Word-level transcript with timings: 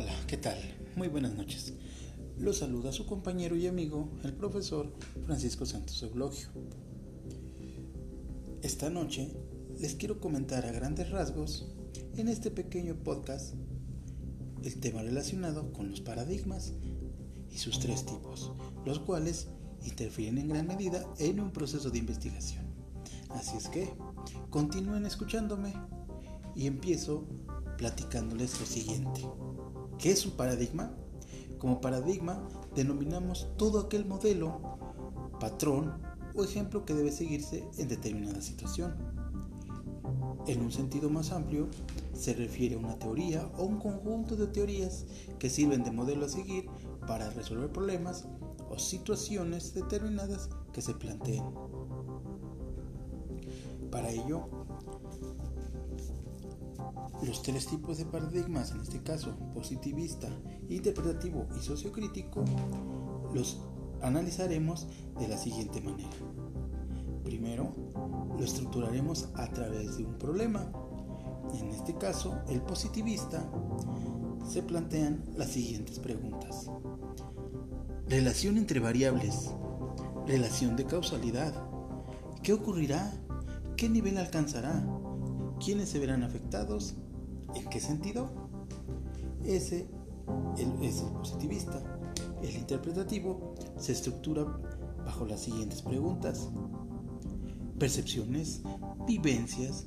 Hola, 0.00 0.14
¿qué 0.28 0.36
tal? 0.36 0.56
Muy 0.94 1.08
buenas 1.08 1.34
noches. 1.34 1.74
Los 2.38 2.58
saluda 2.58 2.92
su 2.92 3.04
compañero 3.04 3.56
y 3.56 3.66
amigo, 3.66 4.08
el 4.22 4.32
profesor 4.32 4.94
Francisco 5.26 5.66
Santos 5.66 6.00
Eulogio. 6.04 6.50
Esta 8.62 8.90
noche 8.90 9.34
les 9.80 9.96
quiero 9.96 10.20
comentar 10.20 10.64
a 10.64 10.70
grandes 10.70 11.10
rasgos 11.10 11.74
en 12.16 12.28
este 12.28 12.52
pequeño 12.52 12.94
podcast 13.02 13.54
el 14.62 14.78
tema 14.78 15.02
relacionado 15.02 15.72
con 15.72 15.90
los 15.90 16.00
paradigmas 16.00 16.74
y 17.50 17.58
sus 17.58 17.80
tres 17.80 18.06
tipos, 18.06 18.52
los 18.86 19.00
cuales 19.00 19.48
interfieren 19.82 20.38
en 20.38 20.46
gran 20.46 20.68
medida 20.68 21.12
en 21.18 21.40
un 21.40 21.50
proceso 21.50 21.90
de 21.90 21.98
investigación. 21.98 22.64
Así 23.30 23.56
es 23.56 23.66
que 23.66 23.92
continúen 24.50 25.06
escuchándome 25.06 25.74
y 26.54 26.68
empiezo 26.68 27.26
platicándoles 27.78 28.60
lo 28.60 28.66
siguiente. 28.66 29.22
¿Qué 29.98 30.12
es 30.12 30.24
un 30.24 30.32
paradigma? 30.32 30.92
Como 31.58 31.80
paradigma 31.80 32.40
denominamos 32.76 33.48
todo 33.56 33.80
aquel 33.80 34.04
modelo, 34.04 34.60
patrón 35.40 35.92
o 36.36 36.44
ejemplo 36.44 36.84
que 36.84 36.94
debe 36.94 37.10
seguirse 37.10 37.68
en 37.78 37.88
determinada 37.88 38.40
situación. 38.40 38.94
En 40.46 40.62
un 40.62 40.70
sentido 40.70 41.10
más 41.10 41.32
amplio, 41.32 41.66
se 42.14 42.32
refiere 42.32 42.76
a 42.76 42.78
una 42.78 42.96
teoría 42.96 43.50
o 43.58 43.64
un 43.64 43.80
conjunto 43.80 44.36
de 44.36 44.46
teorías 44.46 45.04
que 45.40 45.50
sirven 45.50 45.82
de 45.82 45.90
modelo 45.90 46.26
a 46.26 46.28
seguir 46.28 46.66
para 47.08 47.30
resolver 47.30 47.72
problemas 47.72 48.28
o 48.70 48.78
situaciones 48.78 49.74
determinadas 49.74 50.48
que 50.72 50.80
se 50.80 50.94
planteen. 50.94 51.42
Para 53.90 54.10
ello, 54.10 54.48
los 57.22 57.42
tres 57.42 57.66
tipos 57.66 57.98
de 57.98 58.06
paradigmas, 58.06 58.70
en 58.70 58.80
este 58.80 59.02
caso 59.02 59.36
positivista, 59.54 60.28
interpretativo 60.68 61.46
y 61.58 61.62
sociocrítico, 61.62 62.44
los 63.34 63.60
analizaremos 64.02 64.86
de 65.18 65.28
la 65.28 65.36
siguiente 65.36 65.80
manera. 65.80 66.10
Primero, 67.24 67.74
lo 68.38 68.44
estructuraremos 68.44 69.28
a 69.34 69.48
través 69.48 69.98
de 69.98 70.04
un 70.04 70.16
problema. 70.18 70.70
En 71.58 71.68
este 71.70 71.96
caso, 71.96 72.38
el 72.48 72.62
positivista, 72.62 73.50
se 74.46 74.62
plantean 74.62 75.24
las 75.36 75.48
siguientes 75.48 75.98
preguntas. 75.98 76.70
Relación 78.08 78.56
entre 78.56 78.80
variables. 78.80 79.50
Relación 80.26 80.76
de 80.76 80.86
causalidad. 80.86 81.52
¿Qué 82.42 82.52
ocurrirá? 82.52 83.12
¿Qué 83.76 83.88
nivel 83.88 84.16
alcanzará? 84.16 84.86
¿Quiénes 85.62 85.90
se 85.90 85.98
verán 85.98 86.22
afectados? 86.22 86.94
¿En 87.54 87.68
qué 87.68 87.80
sentido? 87.80 88.28
Ese 89.44 89.86
es 90.82 91.00
el 91.00 91.12
positivista. 91.12 91.82
El 92.42 92.54
interpretativo 92.54 93.54
se 93.78 93.92
estructura 93.92 94.44
bajo 95.04 95.26
las 95.26 95.40
siguientes 95.40 95.82
preguntas. 95.82 96.48
Percepciones, 97.78 98.62
vivencias, 99.06 99.86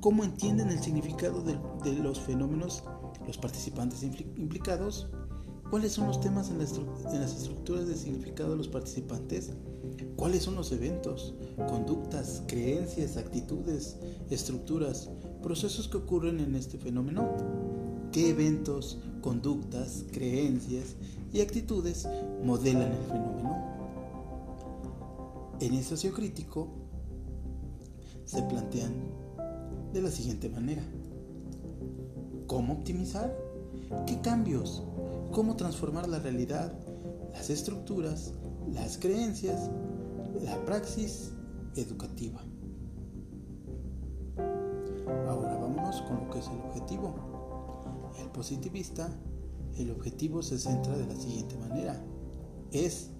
cómo 0.00 0.24
entienden 0.24 0.68
el 0.68 0.78
significado 0.78 1.42
de, 1.42 1.58
los 2.02 2.20
fenómenos 2.20 2.84
los 3.26 3.38
participantes 3.38 4.02
implicados, 4.02 5.08
cuáles 5.68 5.92
son 5.92 6.06
los 6.06 6.20
temas 6.20 6.50
en, 6.50 6.58
las 6.58 7.36
estructuras 7.36 7.88
de 7.88 7.96
significado 7.96 8.50
de 8.50 8.56
los 8.56 8.68
participantes, 8.68 9.50
cuáles 10.14 10.44
son 10.44 10.54
los 10.54 10.70
eventos, 10.70 11.34
conductas, 11.68 12.42
creencias, 12.46 13.16
actitudes, 13.16 13.96
estructuras, 14.30 15.10
procesos 15.46 15.86
que 15.86 15.96
ocurren 15.96 16.40
en 16.40 16.56
este 16.56 16.76
fenómeno, 16.76 17.30
qué 18.10 18.30
eventos, 18.30 18.98
conductas, 19.20 20.04
creencias 20.10 20.96
y 21.32 21.40
actitudes 21.40 22.08
modelan 22.42 22.90
el 22.90 23.04
fenómeno. 23.04 23.54
En 25.60 25.74
el 25.74 25.84
sociocrítico 25.84 26.66
se 28.24 28.42
plantean 28.42 28.92
de 29.92 30.02
la 30.02 30.10
siguiente 30.10 30.48
manera. 30.48 30.82
¿Cómo 32.48 32.72
optimizar? 32.72 33.32
¿Qué 34.04 34.20
cambios? 34.22 34.82
¿Cómo 35.30 35.54
transformar 35.54 36.08
la 36.08 36.18
realidad, 36.18 36.76
las 37.32 37.50
estructuras, 37.50 38.32
las 38.74 38.98
creencias, 38.98 39.70
la 40.42 40.64
praxis 40.64 41.30
educativa? 41.76 42.42
Con 46.02 46.16
lo 46.16 46.30
que 46.30 46.38
es 46.40 46.48
el 46.48 46.60
objetivo. 46.60 47.14
El 48.20 48.28
positivista, 48.30 49.08
el 49.76 49.90
objetivo 49.90 50.42
se 50.42 50.58
centra 50.58 50.96
de 50.96 51.06
la 51.06 51.14
siguiente 51.14 51.56
manera. 51.56 52.02
Es 52.72 53.10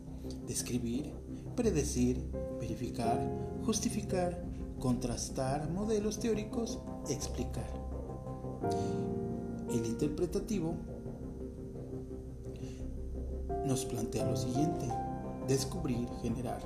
describir, 0.46 1.12
predecir, 1.54 2.30
verificar, 2.60 3.20
justificar, 3.64 4.42
contrastar 4.80 5.70
modelos 5.70 6.18
teóricos, 6.18 6.80
explicar. 7.08 7.68
El 9.70 9.86
interpretativo 9.86 10.74
nos 13.66 13.84
plantea 13.84 14.28
lo 14.28 14.36
siguiente. 14.36 14.86
Descubrir, 15.46 16.08
generar, 16.22 16.60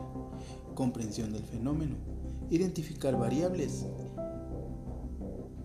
comprensión 0.74 1.32
del 1.32 1.44
fenómeno, 1.44 1.96
identificar 2.48 3.18
variables, 3.18 3.84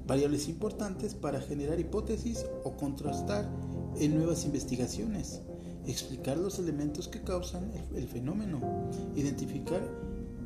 variables 0.08 0.48
importantes 0.48 1.16
para 1.16 1.42
generar 1.42 1.80
hipótesis 1.80 2.46
o 2.64 2.78
contrastar 2.78 3.50
en 3.98 4.16
nuevas 4.16 4.46
investigaciones, 4.46 5.42
explicar 5.86 6.38
los 6.38 6.60
elementos 6.60 7.08
que 7.08 7.22
causan 7.22 7.72
el, 7.96 8.08
fenómeno, 8.08 8.90
identificar 9.16 9.82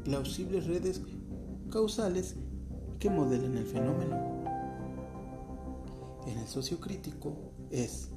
plausibles 0.04 0.66
redes 0.66 1.02
causales 1.72 2.36
que 3.00 3.10
modelen 3.10 3.58
el 3.58 3.66
fenómeno. 3.66 4.44
En 6.28 6.38
el 6.38 6.48
sociocrítico 6.48 7.36
es 7.72 8.10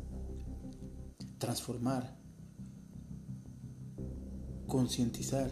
transformar, 1.39 2.19
concientizar, 4.67 5.51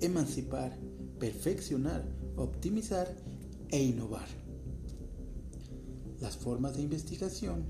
emancipar, 0.00 0.78
perfeccionar, 1.18 2.04
optimizar 2.36 3.14
e 3.70 3.82
innovar. 3.82 4.41
Las 6.22 6.36
formas 6.36 6.76
de 6.76 6.82
investigación 6.82 7.64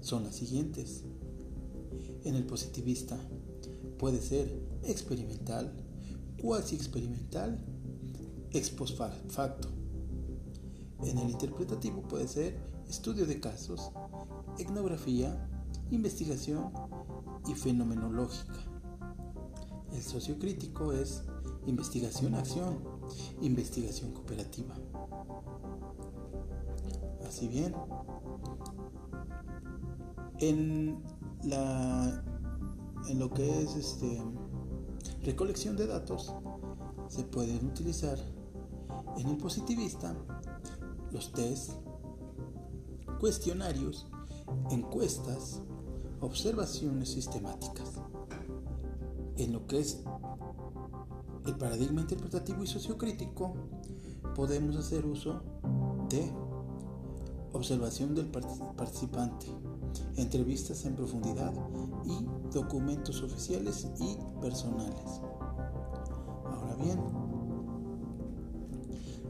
son 0.00 0.24
las 0.24 0.36
siguientes. 0.36 1.04
En 2.24 2.34
el 2.34 2.46
positivista 2.46 3.18
puede 3.98 4.22
ser 4.22 4.50
experimental, 4.84 5.70
cuasi 6.40 6.76
experimental, 6.76 7.62
ex 8.52 8.70
post 8.70 8.98
facto. 9.28 9.68
En 11.02 11.18
el 11.18 11.28
interpretativo 11.28 12.00
puede 12.08 12.26
ser 12.26 12.56
estudio 12.88 13.26
de 13.26 13.38
casos, 13.38 13.92
etnografía, 14.58 15.46
investigación 15.90 16.72
y 17.46 17.52
fenomenológica. 17.52 18.64
El 19.92 20.00
sociocrítico 20.00 20.94
es 20.94 21.24
investigación-acción, 21.66 22.78
investigación 23.40 24.12
cooperativa. 24.12 24.74
Así 27.26 27.48
bien, 27.48 27.74
en, 30.38 31.02
la, 31.44 32.24
en 33.08 33.18
lo 33.18 33.30
que 33.30 33.62
es 33.62 33.76
este, 33.76 34.22
recolección 35.22 35.76
de 35.76 35.86
datos, 35.86 36.34
se 37.08 37.22
pueden 37.24 37.66
utilizar 37.66 38.18
en 39.18 39.28
el 39.28 39.36
positivista 39.36 40.14
los 41.12 41.32
test, 41.32 41.72
cuestionarios, 43.20 44.06
encuestas, 44.70 45.62
observaciones 46.20 47.10
sistemáticas. 47.10 47.90
En 49.36 49.52
lo 49.52 49.66
que 49.66 49.80
es 49.80 50.02
el 51.46 51.56
paradigma 51.56 52.02
interpretativo 52.02 52.62
y 52.62 52.66
sociocrítico, 52.66 53.54
podemos 54.34 54.76
hacer 54.76 55.06
uso 55.06 55.42
de 56.08 56.30
observación 57.52 58.14
del 58.14 58.26
participante, 58.26 59.46
entrevistas 60.16 60.84
en 60.84 60.94
profundidad 60.94 61.52
y 62.04 62.52
documentos 62.52 63.22
oficiales 63.22 63.88
y 64.00 64.16
personales. 64.40 65.20
Ahora 66.44 66.76
bien, 66.76 67.00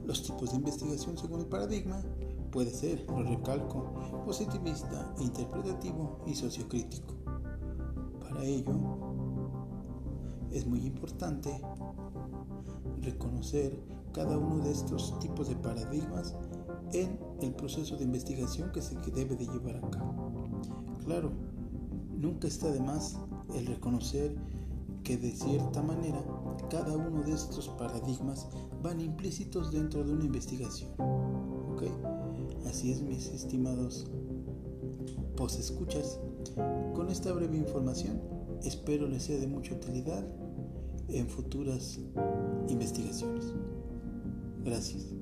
los 0.06 0.22
tipos 0.22 0.50
de 0.50 0.56
investigación 0.56 1.16
según 1.16 1.40
el 1.40 1.46
paradigma 1.46 2.02
puede 2.50 2.70
ser, 2.70 3.06
lo 3.08 3.22
recalco, 3.22 3.94
positivista, 4.24 5.14
interpretativo 5.20 6.18
y 6.26 6.34
sociocrítico. 6.34 7.14
Para 8.20 8.44
ello, 8.44 8.74
es 10.50 10.66
muy 10.66 10.84
importante 10.84 11.60
reconocer 13.02 13.78
cada 14.12 14.38
uno 14.38 14.64
de 14.64 14.72
estos 14.72 15.18
tipos 15.20 15.48
de 15.48 15.56
paradigmas 15.56 16.34
en 16.92 17.18
el 17.40 17.52
proceso 17.54 17.96
de 17.96 18.04
investigación 18.04 18.72
que 18.72 18.82
se 18.82 18.96
debe 19.14 19.36
de 19.36 19.46
llevar 19.46 19.76
a 19.76 19.90
cabo. 19.90 20.32
Claro, 21.04 21.30
nunca 22.16 22.48
está 22.48 22.70
de 22.70 22.80
más 22.80 23.18
el 23.54 23.66
reconocer 23.66 24.36
que 25.04 25.16
de 25.16 25.30
cierta 25.32 25.82
manera 25.82 26.22
cada 26.68 26.96
uno 26.96 27.22
de 27.22 27.32
estos 27.32 27.68
paradigmas 27.68 28.48
van 28.82 29.00
implícitos 29.00 29.72
dentro 29.72 30.04
de 30.04 30.12
una 30.12 30.24
investigación. 30.24 30.90
¿Ok? 30.98 31.84
Así 32.66 32.92
es, 32.92 33.02
mis 33.02 33.26
estimados 33.28 34.06
escuchas. 35.58 36.20
Con 36.94 37.08
esta 37.08 37.32
breve 37.32 37.56
información 37.56 38.20
espero 38.62 39.08
les 39.08 39.24
sea 39.24 39.38
de 39.38 39.46
mucha 39.46 39.74
utilidad 39.74 40.26
en 41.12 41.28
futuras 41.28 42.00
investigaciones. 42.68 43.52
Gracias. 44.64 45.19